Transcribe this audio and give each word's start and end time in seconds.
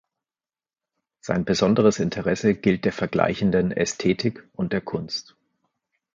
Sein 1.19 1.45
besonderes 1.45 1.99
Interesse 1.99 2.55
gilt 2.55 2.85
der 2.85 2.91
vergleichenden 2.91 3.69
Ästhetik 3.71 4.49
und 4.53 4.73
der 4.73 4.81
Kunst. 4.81 5.35